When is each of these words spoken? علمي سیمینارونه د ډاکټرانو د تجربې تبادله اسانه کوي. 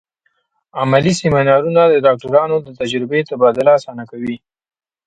علمي 0.79 1.13
سیمینارونه 1.19 1.81
د 1.89 1.95
ډاکټرانو 2.05 2.55
د 2.61 2.67
تجربې 2.79 3.19
تبادله 3.29 3.71
اسانه 3.79 4.03
کوي. 4.11 4.35